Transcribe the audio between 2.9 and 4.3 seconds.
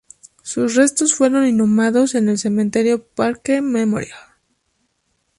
Parque Memorial.